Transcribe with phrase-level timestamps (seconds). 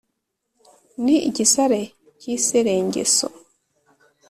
[1.03, 1.81] ni igisare
[2.19, 3.27] ki serengeso